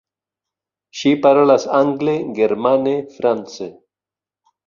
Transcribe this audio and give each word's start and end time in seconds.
Ŝi 1.01 1.11
parolas 1.25 1.67
angle, 1.81 2.15
germane, 2.39 2.93
france. 3.19 3.71